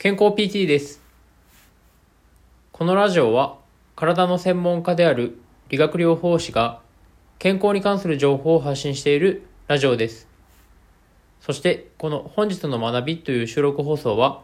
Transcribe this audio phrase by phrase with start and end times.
[0.00, 1.02] 健康 PT です。
[2.70, 3.58] このラジオは
[3.96, 5.40] 体の専門家である
[5.70, 6.80] 理学療法士が
[7.40, 10.28] 健康に関する情報を発信しているラジオです。
[11.40, 14.42] そしてこの本日の学びという収録放送は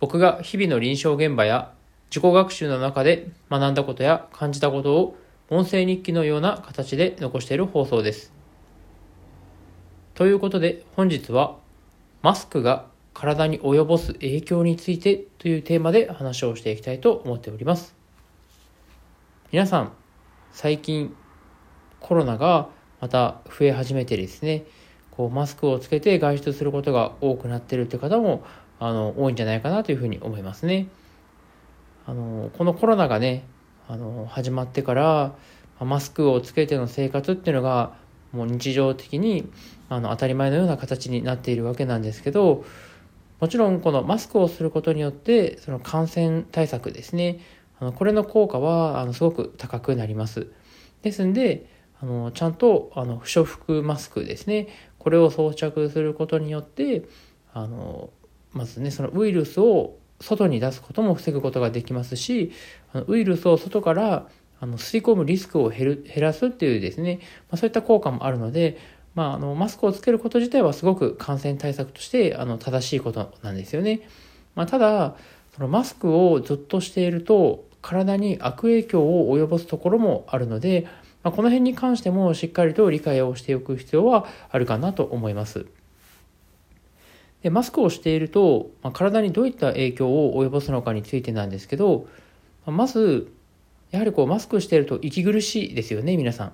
[0.00, 1.72] 僕が日々の臨床現場や
[2.10, 5.16] 自己学習の中で学んだことや感じたことを
[5.50, 8.32] 音声日記のような形で残している放送です。
[10.14, 11.54] ということで本日は
[12.22, 17.94] マスクが体に及ぼす影響についてというテーマで話をしていきたいと思っております。
[19.50, 19.92] 皆さん、
[20.52, 21.16] 最近
[21.98, 22.68] コロナが
[23.00, 24.64] また増え始めてですね、
[25.12, 28.44] こうマスクをつけて外出することが多くなってるという方も
[28.78, 30.88] あの多いんじゃないかなというふうに思いますね。
[32.04, 33.44] あのこのコロナがね
[33.88, 35.34] あの始まってから
[35.80, 37.94] マスクをつけての生活っていうのが
[38.32, 39.50] もう日常的に
[39.88, 42.66] あの当たり前のような形になっているわけなんですけど
[43.40, 47.40] もちろんこのマスクをすることによってその感染対策ですね。
[47.78, 50.48] あのこれの効果はあのすごく高くなります。
[51.02, 51.66] ですんで
[52.00, 54.68] あのちゃんとあの不織布マスクですね。
[54.98, 57.04] これを装着することによって
[57.52, 58.10] あの
[58.52, 62.52] まずねそのウイルスを外に出すことも防ぐことができますし
[62.92, 64.28] あのウイルスを外から
[64.58, 68.78] あの吸い込むリスクを減る減らすっていうですね、まあ、そういった効果もあるので、
[69.16, 74.02] まあ、あのマスクをつけること自体はすごく感染対策としてあの正しいことなんですよね。
[74.54, 75.16] まあ、ただ
[75.56, 80.86] そのマスクをずっとしていると体に悪影響を及ぼすところもあるので、
[81.22, 85.64] まあ、この辺に関してもしっかりと理解をしておく必要はあるかなと思います。
[87.42, 92.06] でマスクをしていると、まあ、体にどういった影響を及ぼすのかについてなんですけど、
[92.66, 93.32] まあ、まず
[93.92, 96.52] やはりこうマスクしていると息苦しいですよね皆さん。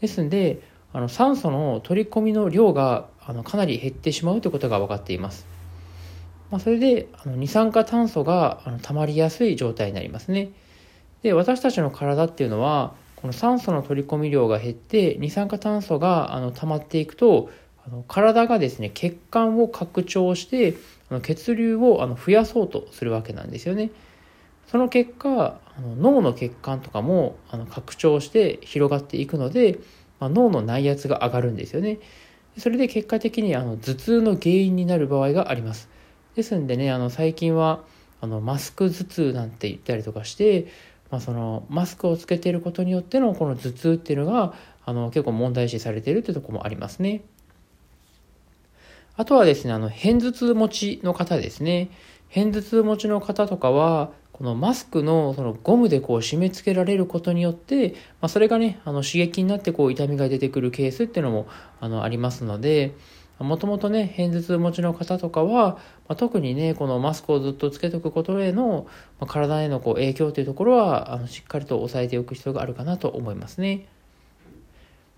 [0.00, 0.60] ですんで
[0.92, 5.46] あの酸素の取り込みの量があのかなり減ってしまうということが分かっています。
[6.50, 10.50] まあ、それであの二酸化炭素があの溜まりやすい状態になりますね。
[11.22, 17.50] で私たちの体っていうのはこの酸素の取り込み量が減って二酸化炭素があの溜まっていくと
[17.86, 20.74] あの体がですね血管を拡張して
[21.08, 23.90] あの血流をあの増やそうとするわけなんですよね。
[24.66, 29.78] その結果あの脳の血管とかもあの拡張して広がっていくので、
[30.22, 31.98] まあ、脳の内圧が上がるんですよね。
[32.56, 35.88] それで結果的にあの頭痛の原因になる場合があります。
[36.36, 37.82] ですんでねあの最近は
[38.20, 40.66] あのマスク頭痛なんて言ったりとかして、
[41.10, 44.54] まあ、そのマスクをつけていることによってのこの頭痛っていうのが
[44.86, 47.22] あの結構問題視されているというとこもありますね。
[49.16, 51.90] あとはですね、あの、片頭痛持ちの方ですね。
[52.32, 61.46] 片頭痛持ちの方とかは、このマスクのそのゴムでこう締め付けられることによって、まあ、それがね、あの刺激になってこう痛みが出てくるケースっていうのも
[61.80, 62.94] あのありますので、
[63.38, 65.78] もともとね、片頭痛持ちの方とかは、ま
[66.08, 68.86] あ、特にね、このマスクをずっとつけておくことへの、
[69.20, 73.86] まあ、体へのこう影響というところは、あのしっかりと抑えておく必要があるかなと思いますね。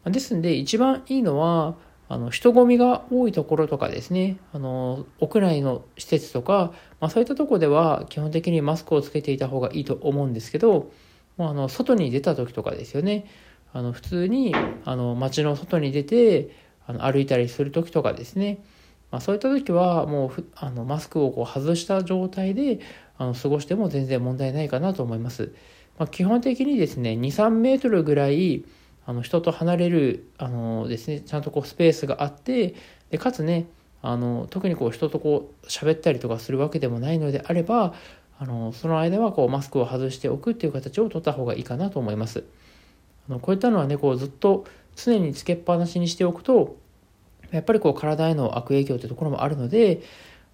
[0.04, 1.76] ですんで、一番いいのは、
[2.08, 10.92] あの人混みが多いところとかですね、あの屋内の施設とか、まあ、そういったところでは基本的にマスクをつけていた方がいいと思うんですけど、
[11.36, 13.26] もうあの外に出た時とかですよね、
[13.72, 14.54] あの普通に
[14.84, 16.50] あの街の外に出て
[16.86, 18.62] あの歩いたりする時とかですね、
[19.10, 22.80] まあ、そういった時はもうあのマスクをこう外した状態で
[23.16, 25.52] あの過ごしても全然問題ないかなと思います。
[25.98, 28.64] まあ、基本的にですね、2、3メートルぐらい
[29.06, 32.74] あの人と離れるあのですねちゃんとこうスペースがあって
[33.10, 33.66] でかつね
[34.02, 37.94] あの特にこう人とこう喋ったりとかするわけでもないのであれば
[38.38, 42.44] あのその間はこうマスクを外しておくっていう形を取った方がいいかなと思います
[43.28, 44.66] あのこういったのはねこうずっと
[44.96, 46.76] 常につけっぱなしにしておくと
[47.50, 50.02] やっぱりこう体への悪影響というところもあるので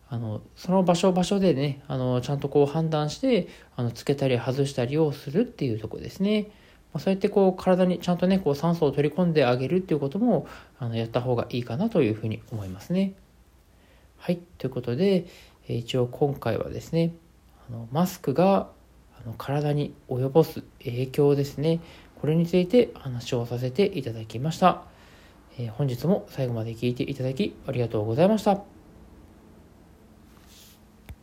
[0.09, 6.51] あのその場所場所でねあのちゃんとこう判断してあのつけたり外したりをするっていうところですね。
[6.93, 10.47] ま、そうやってこう体にちゃんとねこう酸素を取り込んであげるっていうことも
[10.79, 13.15] あのやった方がいいかなというふうに思いますね。
[14.19, 15.27] はいということで
[15.69, 17.15] 一応今回はですね
[17.69, 18.69] あのマスクが
[19.23, 21.81] あの体に及ぼす影響ですね
[22.21, 24.83] これについて話をさせていただきました。
[25.59, 28.80] えー、本日も最後まで聞いていただきありがとうございました。